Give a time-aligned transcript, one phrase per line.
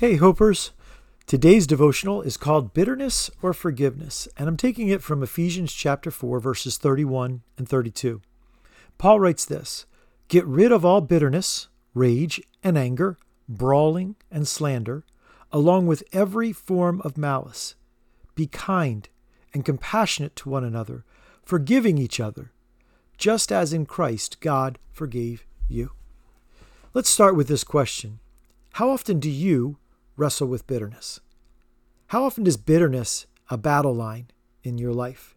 [0.00, 0.70] Hey, Hopers.
[1.26, 6.40] Today's devotional is called Bitterness or Forgiveness, and I'm taking it from Ephesians chapter 4,
[6.40, 8.22] verses 31 and 32.
[8.96, 9.84] Paul writes this
[10.28, 15.04] Get rid of all bitterness, rage, and anger, brawling and slander,
[15.52, 17.74] along with every form of malice.
[18.34, 19.06] Be kind
[19.52, 21.04] and compassionate to one another,
[21.42, 22.52] forgiving each other,
[23.18, 25.90] just as in Christ God forgave you.
[26.94, 28.20] Let's start with this question
[28.72, 29.76] How often do you
[30.20, 31.18] wrestle with bitterness?
[32.08, 34.26] How often is bitterness a battle line
[34.62, 35.34] in your life?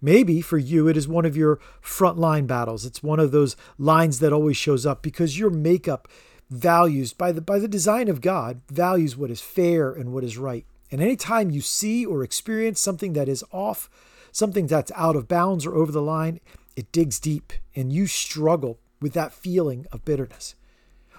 [0.00, 2.84] Maybe for you, it is one of your frontline battles.
[2.84, 6.08] It's one of those lines that always shows up because your makeup
[6.50, 10.36] values, by the, by the design of God, values what is fair and what is
[10.36, 10.66] right.
[10.90, 13.88] And anytime you see or experience something that is off,
[14.32, 16.40] something that's out of bounds or over the line,
[16.74, 20.56] it digs deep and you struggle with that feeling of bitterness.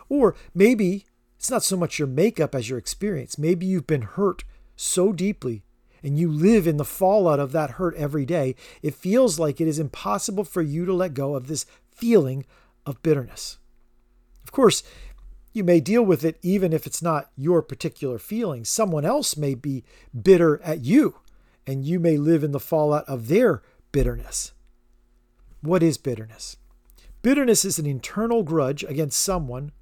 [0.09, 1.05] Or maybe
[1.43, 3.37] it's not so much your makeup as your experience.
[3.37, 4.45] Maybe you've been hurt
[4.77, 5.61] so deeply
[6.01, 8.55] and you live in the fallout of that hurt every day.
[8.81, 12.45] It feels like it is impossible for you to let go of this feeling
[12.85, 13.57] of bitterness.
[14.45, 14.83] Of course,
[15.51, 18.63] you may deal with it even if it's not your particular feeling.
[18.63, 19.83] Someone else may be
[20.17, 21.17] bitter at you,
[21.67, 24.53] and you may live in the fallout of their bitterness.
[25.59, 26.55] What is bitterness?
[27.21, 29.73] Bitterness is an internal grudge against someone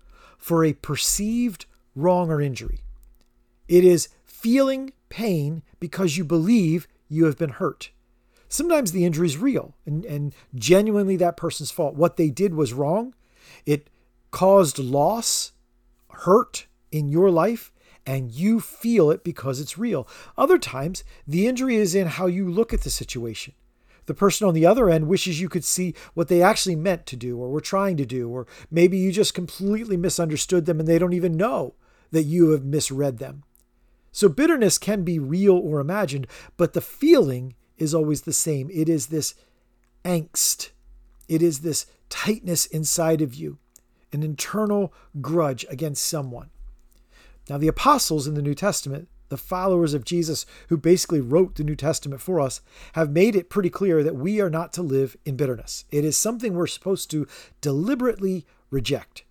[0.41, 2.81] for a perceived wrong or injury.
[3.67, 7.91] It is feeling pain because you believe you have been hurt.
[8.49, 11.95] Sometimes the injury is real and, and genuinely that person's fault.
[11.95, 13.13] What they did was wrong.
[13.65, 13.89] It
[14.31, 15.53] caused loss,
[16.09, 17.71] hurt in your life,
[18.05, 20.07] and you feel it because it's real.
[20.37, 23.53] Other times, the injury is in how you look at the situation.
[24.05, 27.15] The person on the other end wishes you could see what they actually meant to
[27.15, 30.99] do or were trying to do, or maybe you just completely misunderstood them and they
[30.99, 31.75] don't even know
[32.11, 33.43] that you have misread them.
[34.11, 36.27] So bitterness can be real or imagined,
[36.57, 38.69] but the feeling is always the same.
[38.71, 39.33] It is this
[40.03, 40.71] angst,
[41.29, 43.57] it is this tightness inside of you,
[44.11, 46.49] an internal grudge against someone.
[47.49, 51.63] Now, the apostles in the New Testament the followers of Jesus, who basically wrote the
[51.63, 52.61] New Testament for us,
[52.93, 55.85] have made it pretty clear that we are not to live in bitterness.
[55.89, 57.27] It is something we're supposed to
[57.61, 59.23] deliberately reject.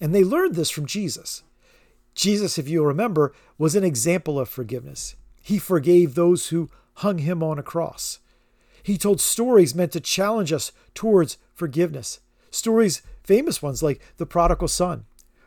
[0.00, 1.44] And they learned this from Jesus.
[2.14, 5.14] Jesus, if you'll remember, was an example of forgiveness.
[5.42, 8.18] He forgave those who hung him on a cross.
[8.82, 12.20] He told stories meant to challenge us towards forgiveness.
[12.50, 15.04] Stories, famous ones like the prodigal son,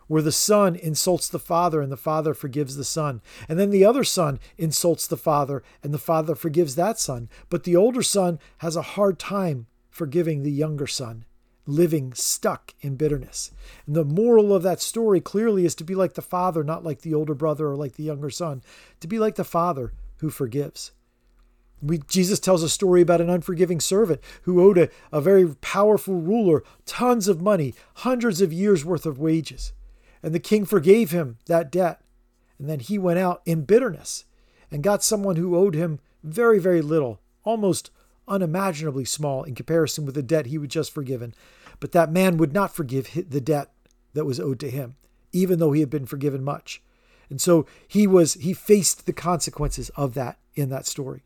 [0.08, 3.22] where the son insults the father and the father forgives the son.
[3.50, 7.30] And then the other son insults the father and the father forgives that son.
[7.50, 11.26] But the older son has a hard time forgiving the younger son,
[11.66, 13.52] living stuck in bitterness.
[13.88, 17.02] And the moral of that story clearly is to be like the father, not like
[17.02, 18.62] the older brother or like the younger son,
[19.00, 20.92] to be like the father who forgives.
[21.82, 26.16] We, Jesus tells a story about an unforgiving servant who owed a, a very powerful
[26.16, 29.74] ruler tons of money, hundreds of years' worth of wages.
[30.26, 32.02] And the king forgave him that debt.
[32.58, 34.26] And then he went out in bitterness
[34.72, 37.92] and got someone who owed him very, very little, almost
[38.28, 41.36] unimaginably small in comparison with the debt he had just forgiven.
[41.80, 43.70] But that man would not forgive the debt
[44.16, 44.96] that was owed to him,
[45.32, 46.82] even though he had been forgiven much.
[47.30, 51.22] And so he was he faced the consequences of that in that story.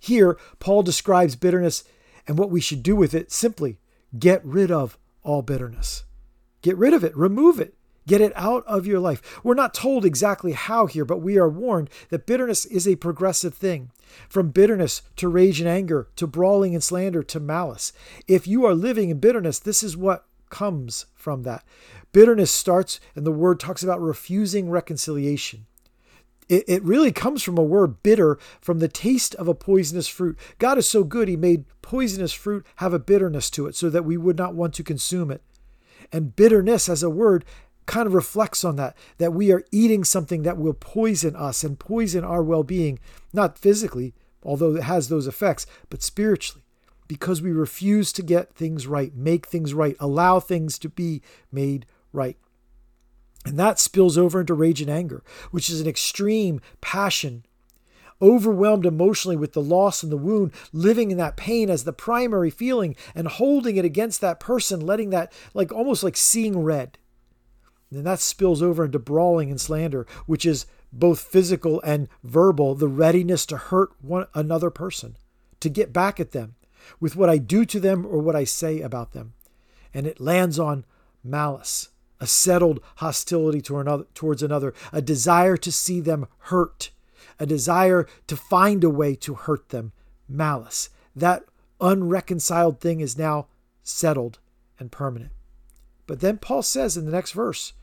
[0.00, 1.84] Here, Paul describes bitterness
[2.26, 3.78] and what we should do with it simply
[4.18, 6.02] get rid of all bitterness.
[6.60, 7.76] Get rid of it, remove it.
[8.06, 9.40] Get it out of your life.
[9.44, 13.54] We're not told exactly how here, but we are warned that bitterness is a progressive
[13.54, 13.90] thing.
[14.28, 17.92] From bitterness to rage and anger to brawling and slander to malice.
[18.28, 21.64] If you are living in bitterness, this is what comes from that.
[22.12, 25.66] Bitterness starts, and the word talks about refusing reconciliation.
[26.48, 30.38] It, it really comes from a word bitter, from the taste of a poisonous fruit.
[30.58, 34.04] God is so good, He made poisonous fruit have a bitterness to it so that
[34.04, 35.42] we would not want to consume it.
[36.12, 37.44] And bitterness as a word
[37.86, 41.78] kind of reflects on that, that we are eating something that will poison us and
[41.78, 42.98] poison our well being,
[43.32, 46.64] not physically, although it has those effects, but spiritually,
[47.08, 51.86] because we refuse to get things right, make things right, allow things to be made
[52.12, 52.36] right.
[53.44, 57.44] And that spills over into rage and anger, which is an extreme passion,
[58.20, 62.50] overwhelmed emotionally with the loss and the wound, living in that pain as the primary
[62.50, 66.98] feeling and holding it against that person, letting that, like almost like seeing red.
[67.92, 72.88] And that spills over into brawling and slander, which is both physical and verbal, the
[72.88, 75.16] readiness to hurt one another person,
[75.60, 76.54] to get back at them
[77.00, 79.34] with what I do to them or what I say about them.
[79.92, 80.84] And it lands on
[81.22, 86.90] malice, a settled hostility towards another, a desire to see them hurt,
[87.38, 89.92] a desire to find a way to hurt them,
[90.28, 90.88] malice.
[91.14, 91.44] That
[91.80, 93.48] unreconciled thing is now
[93.82, 94.38] settled
[94.78, 95.32] and permanent.
[96.06, 97.74] But then Paul says in the next verse,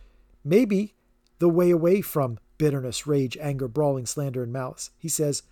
[0.50, 0.96] maybe
[1.40, 4.92] the way away from bitterness, rage, anger, brawling, slander, and malice.
[4.98, 5.44] He says,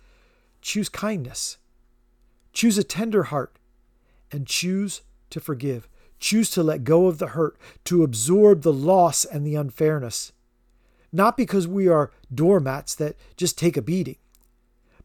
[0.60, 1.56] choose kindness,
[2.52, 3.58] choose a tender heart,
[4.30, 5.88] and choose to forgive.
[6.20, 10.32] Choose to let go of the hurt, to absorb the loss and the unfairness.
[11.12, 14.16] Not because we are doormats that just take a beating,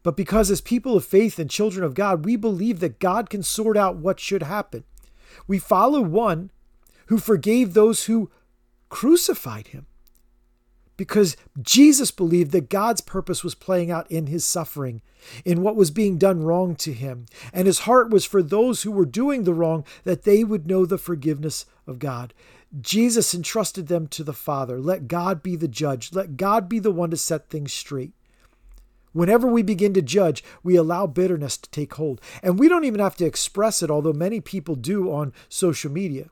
[0.02, 3.42] but because as people of faith and children of God, we believe that God can
[3.42, 4.84] sort out what should happen.
[5.46, 6.50] We follow one
[7.06, 8.30] who forgave those who
[8.88, 9.86] crucified him
[10.96, 15.02] because Jesus believed that God's purpose was playing out in his suffering,
[15.44, 17.26] in what was being done wrong to him.
[17.52, 20.86] And his heart was for those who were doing the wrong that they would know
[20.86, 22.32] the forgiveness of God.
[22.80, 24.80] Jesus entrusted them to the Father.
[24.80, 28.12] Let God be the judge, let God be the one to set things straight.
[29.12, 32.20] Whenever we begin to judge, we allow bitterness to take hold.
[32.42, 36.30] And we don't even have to express it, although many people do on social media.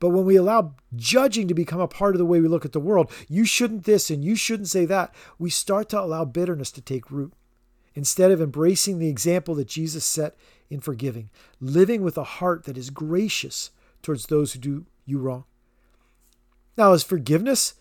[0.00, 2.72] But when we allow judging to become a part of the way we look at
[2.72, 6.70] the world, you shouldn't this and you shouldn't say that, we start to allow bitterness
[6.72, 7.32] to take root.
[7.94, 10.36] Instead of embracing the example that Jesus set
[10.70, 11.30] in forgiving,
[11.60, 13.70] living with a heart that is gracious
[14.02, 15.44] towards those who do you wrong.
[16.76, 17.74] Now, is forgiveness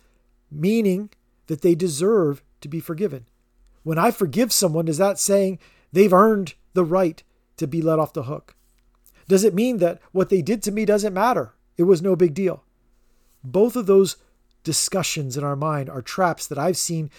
[0.49, 1.11] meaning
[1.47, 3.27] that they deserve to be forgiven?
[3.83, 5.59] When I forgive someone, is that saying
[5.93, 7.21] they've earned the right
[7.57, 8.55] to be let off the hook?
[9.27, 11.53] Does it mean that what they did to me doesn't matter?
[11.77, 12.63] It was no big deal.
[13.43, 14.17] Both of those
[14.63, 17.09] discussions in our mind are traps that I've seen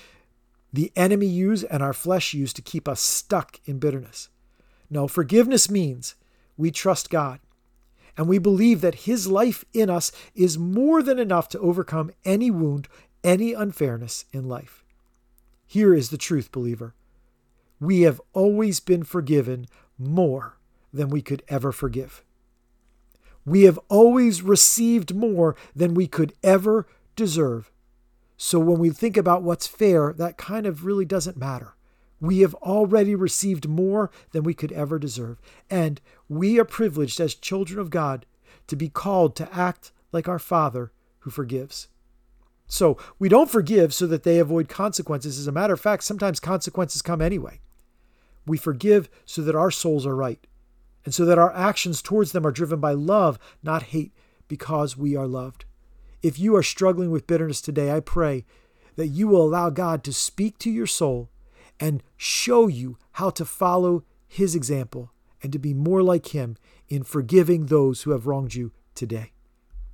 [0.73, 4.29] the enemy use and our flesh use to keep us stuck in bitterness.
[4.91, 6.15] No, forgiveness means
[6.57, 7.41] we trust God
[8.17, 12.51] and we believe that His life in us is more than enough to overcome any
[12.51, 12.89] wound,
[13.23, 14.85] any unfairness in life.
[15.67, 16.95] Here is the truth, believer.
[17.81, 19.67] We have always been forgiven
[19.97, 20.59] more
[20.93, 22.25] than we could ever forgive.
[23.49, 26.87] We have always received more than we could ever
[27.17, 27.71] deserve.
[28.37, 31.75] So when we think about what's fair, that kind of really doesn't matter.
[32.21, 35.41] We have already received more than we could ever deserve.
[35.71, 38.27] And we are privileged as children of God
[38.67, 41.89] to be called to act like our Father who forgives.
[42.67, 45.39] So we don't forgive so that they avoid consequences.
[45.39, 47.61] As a matter of fact, sometimes consequences come anyway.
[48.47, 50.47] We forgive so that our souls are right
[51.09, 54.13] and so that our actions towards them are driven by love, not hate,
[54.47, 55.65] because we are loved.
[56.23, 58.45] If you are struggling with bitterness today, I pray
[58.97, 61.31] that you will allow God to speak to your soul
[61.81, 65.11] and show you how to follow his example
[65.43, 66.59] and to be more like him
[66.91, 69.33] in forgiving those who have wronged you today.